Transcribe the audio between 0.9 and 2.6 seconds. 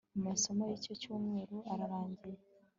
cyumweru ararangiye